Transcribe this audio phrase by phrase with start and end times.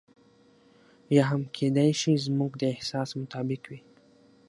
[1.15, 3.79] یا هم کېدای شي زموږ د احساس مطابق وي.